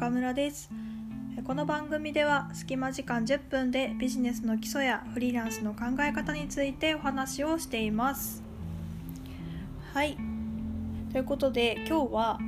[0.00, 0.70] 中村です。
[1.44, 8.42] この番組では隙間時間10分でビジネスの基礎やフリーランスの考え方についてお話をしています。
[9.92, 10.16] はい。
[11.12, 12.38] ということで今日は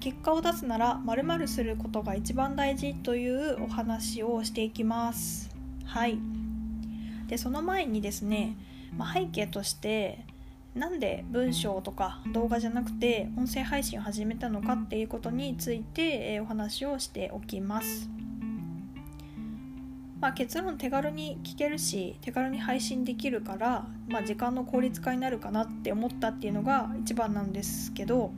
[0.00, 5.48] 結果を出すなら〇〇することが一番大事というお話をしていきます。
[5.86, 6.18] はい。
[7.26, 8.54] でその前にですね、
[8.94, 10.26] まあ、背景として
[10.78, 18.08] なんで文章とか動画じゃなくて音声配信を始めたのかっていうことについて、えお話をしておきます。
[20.20, 28.32] まあ、結論手軽に聞けるし手軽に配信できるから、まあ、時間の効率化になるかなって思ったっていうのが一番なんですけど、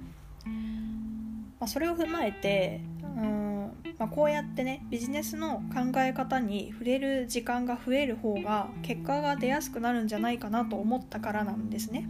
[1.58, 12.06] まあ、それを踏まえてうん、まあ、こうやってねビジネスの考え方に触れる時間が増える方が結果が出やすくなるんじゃないかなと思ったからなんですね。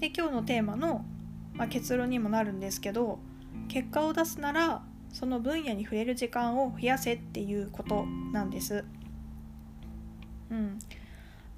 [0.00, 1.04] で今日のテーマの、
[1.54, 3.18] まあ、結論にもなるんですけど
[3.68, 4.82] 結果を出すなら
[5.12, 8.84] その分野に触れる時間を増やせっていうことなんです。
[10.50, 10.78] うん、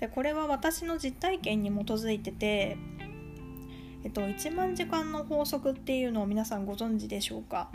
[0.01, 2.77] でこれは私の実体験に基づいてて、
[4.05, 7.71] えっと、1万時間の法則っていうのを皆さんご存知でしょうか？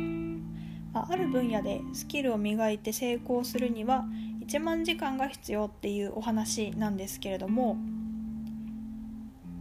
[0.94, 4.05] ある分野でスキルを磨いて成功するには
[4.47, 7.77] 1万時間が必要っていうお話なんですけれども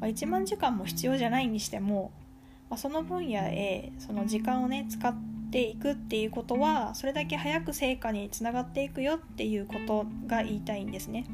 [0.01, 2.13] まあ、1万時間も必要じゃないにしても、
[2.71, 5.15] まあ、その分野へその時間をね使っ
[5.51, 11.27] ていくっていうことはそれだけ早く成果につながっていくよっていうことが言いたいんですね。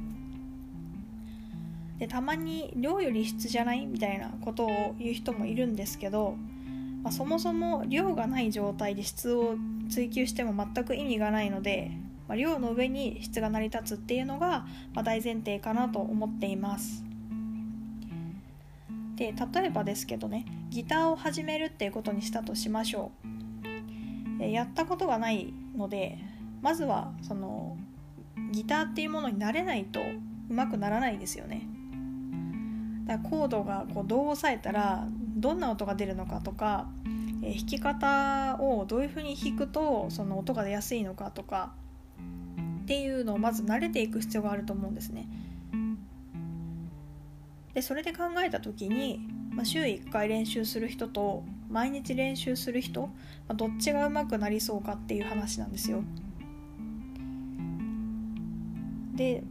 [2.01, 6.35] でたまに量より質じゃないみたいなことを言う人もいるんですけど、
[7.03, 9.57] まあ、そもそも量がない状態で質を
[9.91, 11.91] 追求しても全く意味がないので、
[12.27, 17.05] まあ、量の上に質が成り立つっていうのが、ま大前提かなと思っています。
[19.21, 23.13] で例えばですけどねギターを始めるっていうことにしたとしましょ
[24.41, 26.19] うやったことがないので
[26.63, 27.77] まずはその
[28.51, 31.69] ギターっていうものになれないとうまくならないですよね
[33.07, 35.07] だからコードがこうどう押さえたら
[35.37, 36.89] どんな音が出るのかとか
[37.43, 41.75] 弾き方をどういうふうに弾くとその音が出やすいのかとか
[42.85, 45.29] っていうのをまず慣れていく必要があると思うんですね。
[47.75, 49.21] でそれで考えた時に、
[49.51, 53.09] まあ、週1回練習する人と毎日練習する人、ま
[53.51, 56.03] あ、どっちが上手くなりそうかっていう話なんですよ。
[59.15, 59.45] で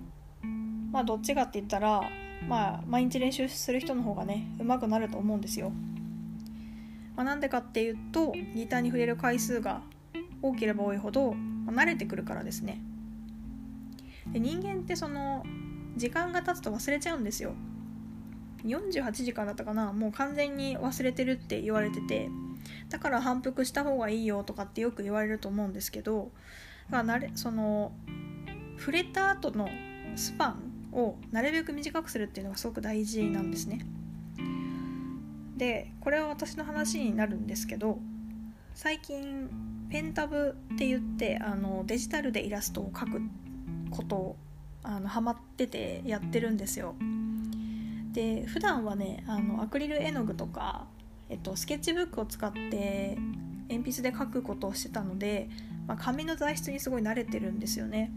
[0.91, 2.01] まあどっちかって言ったら
[2.47, 5.71] まあ毎日練習する人の方がね上手くなると思うんですよ。
[7.15, 9.81] まあ、なんでかっていうとギターに触れる回数が
[10.41, 12.81] 多ければ多いほど、まあ、慣れてくるからですね。
[14.31, 15.45] で人間ってその
[15.95, 17.53] 時間が経つと忘れちゃうんですよ。
[18.63, 22.29] 48時間だったかなもう完全に忘れてるって言われてて
[22.89, 26.31] だから反復した方がいいよとかってよく言われると思うんですけど
[26.89, 27.91] だかられその
[28.77, 29.69] 触れた後の
[30.15, 33.85] スパンをなるべく短くするっていうのがすごく大事なんですね。
[35.57, 37.99] でこれは私の話になるんですけど
[38.73, 39.49] 最近
[39.91, 43.21] ペンタブって言ってあのデジタルでイラストを描く
[43.91, 44.35] ことを
[44.83, 46.95] あのハマっててやってるんですよ。
[48.19, 50.87] で普段はねあのアクリル絵の具とか、
[51.29, 53.17] えっと、スケッチブックを使って
[53.69, 55.47] 鉛筆で描くことをしてたので、
[55.87, 58.11] まあ、紙の材質にすごい慣れてるんですよね。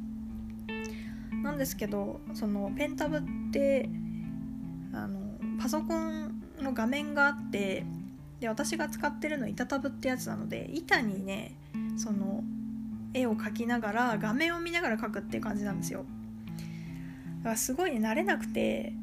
[1.45, 3.89] なんですけどそのペンタブって
[4.93, 5.21] あの
[5.61, 7.85] パソコンの画面があって
[8.41, 11.55] で私が使ってるの板タブってやつなので板にね
[11.97, 12.43] その
[13.15, 16.05] 絵を描きながら画面を見ながら描くっていう感じなんですよ
[17.39, 18.95] だからすごい、ね、慣れなくて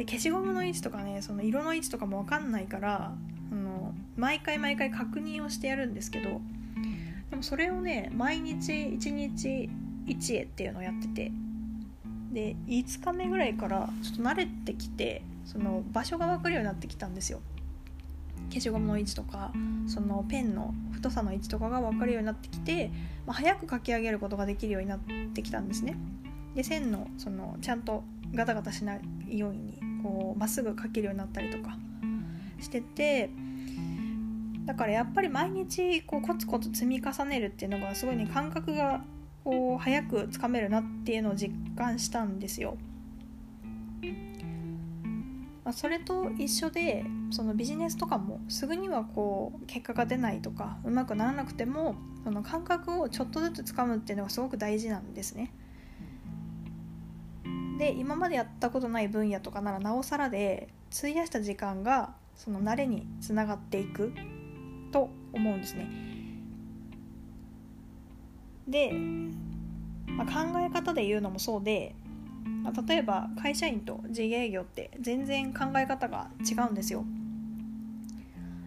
[0.00, 3.12] で消しゴムの位置とかねその色の位置とかも分かんないから
[3.52, 6.40] あの毎回毎回確認をしてやるんですけど
[7.28, 9.68] でもそれをね毎日1日
[10.06, 11.32] 1絵っていうのをやってて
[12.32, 17.40] で5日目ぐらいからちょっと慣れてきてその場所が分かるようになってきたんですよ。
[18.48, 19.52] 消しゴムの位置とか
[19.86, 22.90] そのペンの太さの位置とかが分かるようになってきて、
[23.26, 24.98] まあ、早く書き上げることができるようになっ
[25.34, 25.98] てきたんですね。
[26.54, 28.02] で線のそのちゃんと
[28.32, 28.96] ガタガタしな
[29.28, 31.76] いようにこうまっすぐ描けるようになったりとか
[32.60, 33.30] してて
[34.66, 39.02] だからやっぱり毎日こうコツコツ積み重ねるっていうのがすごいね感覚が
[39.44, 42.76] こう早くつかめるなっていうのを実感したんですよ。
[45.64, 55.52] まあ、それと一緒でそのビジネスとかもすぐにはこう結果が出ないとかうまくならなくてもその感覚をちょっとずつつかむっていうのがすごく大事なんですね。
[58.10, 64.12] 今までやったことない分野とかならなおさらで費やした時間がその慣れにつながっていく
[64.90, 65.88] と思うんですね。
[68.66, 68.90] で、
[70.08, 71.94] まあ、考え方で言うのもそうで、
[72.64, 77.04] まあ、例えば会社員と自営業って全然考え方が違うんですよ。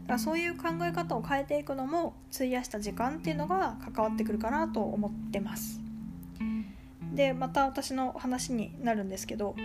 [0.04, 5.83] だからそういう考え方を変えていくのも費やした時間っていうのが関わってくるかなと思ってます。
[7.13, 9.56] でまた私の話になるんですけど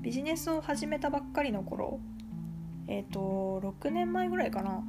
[0.00, 2.00] ビジネスを始めたばっかりの頃
[2.88, 4.82] えっ、ー、と6年前ぐらいかな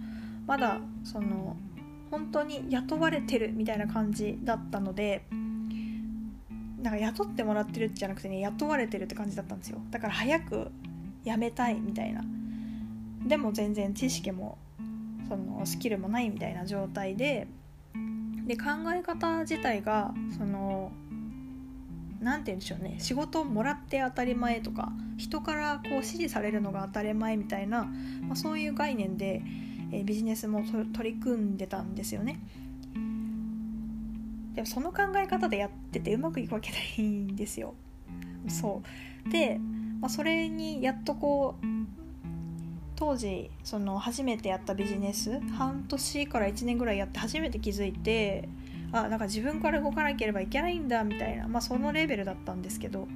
[0.47, 1.55] まだその
[2.09, 5.25] 本当に雇われてるみたいな感じだったので
[6.81, 9.79] なんか雇ってもらってるじゃなくてね雇われてるって感じだったんですよ。
[9.89, 10.71] だから早く
[11.23, 12.21] 辞めたいみたいな。
[13.25, 14.57] でも全然知識も
[15.29, 17.47] そのスキルもないみたいな状態で
[18.45, 20.91] で考え方自体がその
[22.23, 27.83] 何て言うんでしょうね仕事をもらって当たり前とか人からこう指示されるのが当たり前みたいな、
[28.21, 29.41] まあ、そういう概念で、
[29.91, 32.39] えー、ビジネスも取り組んでたんですよね。
[34.53, 37.73] でもその考え方でやっててうまくいくわけないんですよ。
[38.47, 38.81] そ
[39.27, 39.59] うで、
[39.99, 41.65] まあ、それにやっとこう
[42.95, 48.47] 当時その初めてやったビジネス半年から1年ぐらいやって初めて気づいて
[48.93, 53.07] あなんか自分から動かなければいけないんだみたいな、まあ、そのレベルだったんですけど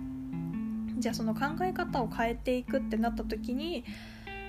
[0.98, 3.86] じゃあその考え方を変えていくってなった時に、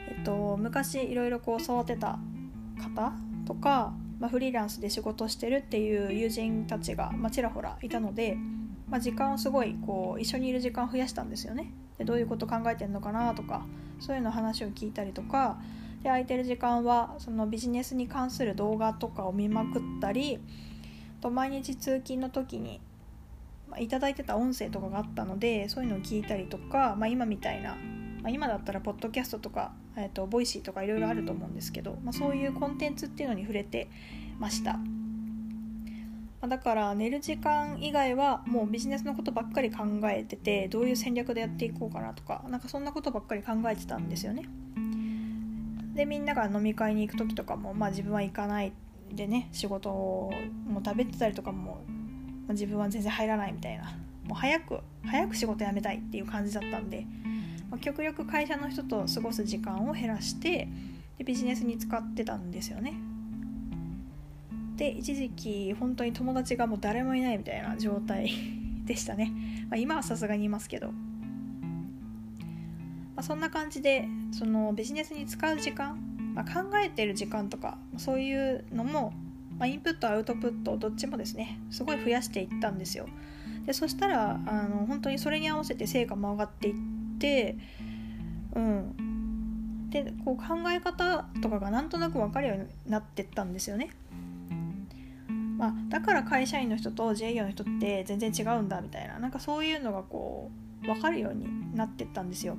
[0.08, 2.18] えっと、昔いろいろこう育てた
[2.82, 3.12] 方
[3.46, 8.38] とか、まあ、フリーランスで仕事してるっていう友人たちが、まあ、ちらほらいたので、
[8.88, 11.74] まあ、時間をすごいこう一緒にいる時間を増やしたんですよね。
[11.98, 13.66] でどういうこと考えてんのかなとか
[14.00, 15.58] そういうの話を聞いたりとか
[16.02, 20.38] で空いてる時間はそのビジネスに関する動画とかを見まくったり
[21.20, 22.80] と毎日通勤の時に、
[23.68, 27.76] まあ、いいてた音声とかがあったのでそういうのを聞いたりとか、まあ、今みたいな、
[28.22, 33.88] まあ、今だったらポッドキャストとか、えーと、 Voicy とかいろいろあると思うんですけど、まあ、そういうコンテンツっていうのに触れて
[34.38, 34.78] ました。
[36.40, 44.44] まだから寝る時間以外はもうビジネスのことばっかり考えててどういう戦略でやっていこうかなとかなんかそんなことばっかり考えてたんですよね。
[45.94, 48.72] でみんなが飲み会に行く時とかも、まあ、自分は行かない
[49.12, 50.32] でね仕事も
[50.84, 51.84] 食べてたりとかも
[52.48, 53.96] 自分は全然入らないみたいな。
[54.28, 57.06] もう早く早く仕事辞めたいっていう感じだったんで、
[57.70, 60.68] まあ、極力会社の人と過ごす時間を減らして
[61.16, 62.94] でビジネスに使ってたんですよね。
[64.76, 68.30] で一時期本当に友達がもう誰もいないみたいな状態
[68.86, 69.32] でしたね、
[69.68, 70.94] まあ、今はさすがにいますけど、ま
[73.16, 75.98] あ、そんな感じでそのビジネスに使う時間
[76.38, 79.12] まあ、考えてる時間とかそういうのも、
[79.58, 83.08] まあ、インプットアウトプットどっちもですねすごい増やしていったんですよ。
[83.66, 86.74] でそしたらあの本当にそれに合わせて成果も上がっていっ
[87.18, 87.56] て
[88.54, 89.90] うん。
[89.90, 93.90] でこう考え方とかがなんとなく分かるようになってったんですよね。
[95.56, 100.52] まあ、だから会社員の人と自営業の人って全然違うんだみたいななんかそういうのがこ
[100.84, 102.56] う分かるようになってったんですよ。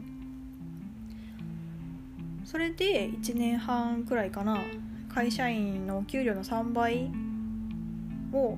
[2.49, 4.57] それで1年半くらいかな
[5.13, 7.11] 会社員のお給料の3倍
[8.33, 8.57] を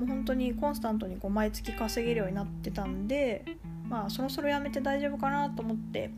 [0.00, 3.44] う本当にコンスタントにこう毎月稼げるようになってたんで
[3.86, 6.10] まあそろそろ辞めて大丈夫かなと思って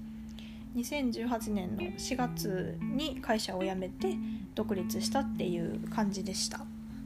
[0.77, 4.17] 2018年の4月に会社を辞めて
[4.55, 6.59] 独立したっていう感じでした、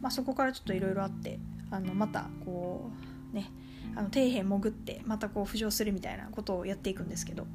[0.03, 1.39] まあ、そこからちょっといろいろあって
[1.71, 2.91] あのまたこ
[3.33, 3.51] うね
[3.97, 7.47] あの底辺潜ってまたこう浮上するみたいなことをやっていくんですけど。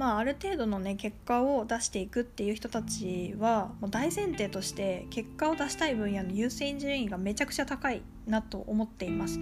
[0.00, 9.38] まあ、ある程度のね結果を出していくっていう人たちはもう大前提として結果を出したい分野の優先順位がめちゃくちゃ高いなと思っています。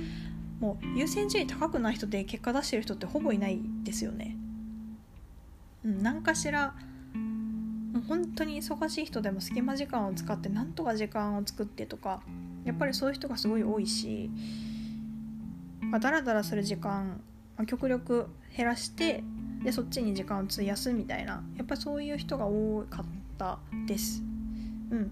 [0.58, 4.36] もう優先順位高くない人で結果出してる人ってほぼいないですよね。
[5.84, 6.74] うん何かしら
[7.14, 12.20] もう本当に忙しい人でも隙間時間を使ってなんとか時間を作ってとか
[12.64, 14.28] やっぱりそういう人がすごい多いし、
[15.82, 17.20] まあ、だらだらする時間、
[17.56, 19.22] ま、極力減らして
[19.62, 23.04] でそっちに時間を費やすみたいなやっぱりそういう人が多かっ
[23.36, 24.22] たです。
[24.90, 25.10] うん、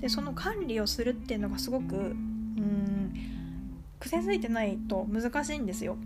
[0.00, 3.14] でその管理をするっていうのがすごくうん
[3.98, 5.96] 癖づいてないと難しいんですよ。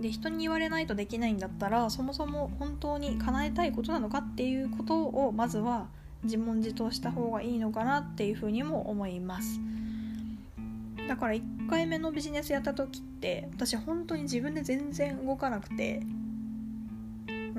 [0.00, 5.88] で人に言われないとできないんだったらそもそも本当に叶えたいことなのかっていうことをまずは
[6.22, 9.60] 自問自答した方がいいのかなっていうふうにも思います。
[11.08, 16.02] だから1回目のビジネスやった時って私本当に自分で全然動かなくて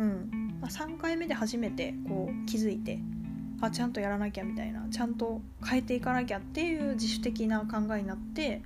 [0.01, 0.58] うん。
[0.60, 3.00] まあ、3回目で初めてこう気づいて
[3.62, 8.62] あちゃんとやらなきゃみたいなちゃんと変えていかなきゃっていう自主的な考えになって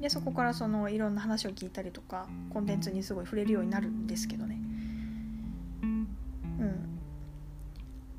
[0.00, 4.58] でそこからそのいろんな話を聞いたりとかコンテンツにすごい触れるようになるんですけどね。
[5.82, 6.06] うん。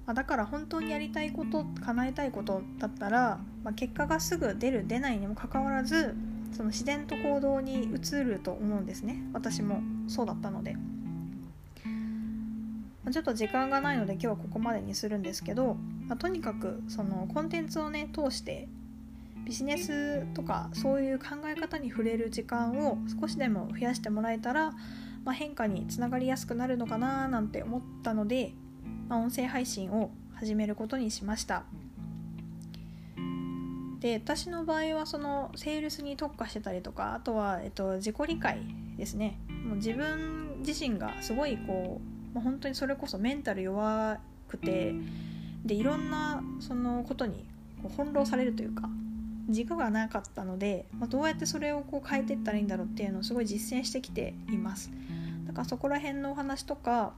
[0.06, 6.16] ま、だから本当にやりたいこと叶えたいことだったら、まあ、結果がすぐ出る出ないにもかかわらず
[6.54, 9.22] その自然と行動に移ると思うんですね。
[9.34, 10.76] 私もそうだったので。
[13.12, 15.76] ちょっと時間がないので今日はここまでにするんですけど、
[16.08, 18.68] まあ、とにかくそのコンテンツをね通して
[19.46, 24.72] ビジネスとかそういう考え方に触れる時間を少しでも増やしてもらえたら、
[25.24, 28.54] まあ、変化につながりやすくなるのかななんて思ったので、
[29.08, 31.64] まあ、音声配信を始めることにしました。
[34.00, 38.60] で私の場合はそのセールスに特化してたりとかあとは、えっと、自己理解
[38.98, 39.40] ですね。
[39.66, 44.94] もう自分自身がすごいこう、まあ、本当にそれこそメンタル弱くて
[45.65, 47.46] でいろんなそのことに
[47.82, 48.88] こう翻弄されるというか
[49.50, 54.91] 軸がなかったので、まあ、どうやってそれをこう変えていったらいいんだろうっていうのをすごい実践してきています。
[55.48, 57.13] だからそこら辺のお話とか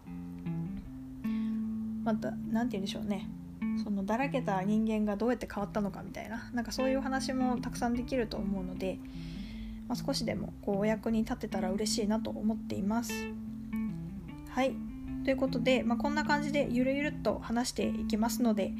[2.05, 3.27] また何て言うんでしょうね。
[3.83, 8.99] そのだらけた人間がどうやって変わったのかみたいななんかそういうお話もたくさんできると思うので、
[9.89, 13.11] まあ、少しでもこうお役に立てたら嬉しいなと思っています。
[14.49, 14.88] はい
[15.23, 18.73] ということで、まあ、こんな感じでゆるゆるっと話していきますので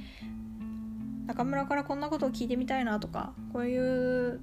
[1.27, 4.39] 中村からこんなことを聞いてみたいなとかこういう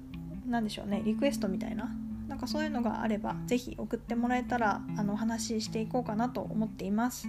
[0.47, 1.89] なんでしょうねリクエストみたいな
[2.27, 7.27] なんかそういうのがあれば是非送ってもらえたらあのお話ししていこうかなと思っています。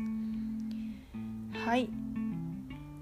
[1.64, 1.88] はい。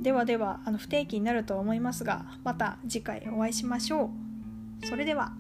[0.01, 4.11] ではではあの不定期になると思いますがまた次回お会いしましょ
[4.83, 4.87] う。
[4.87, 5.33] それでは。